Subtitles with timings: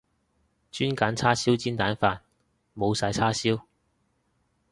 [0.71, 2.21] 轉揀叉燒煎蛋飯，
[2.75, 3.61] 冇晒叉燒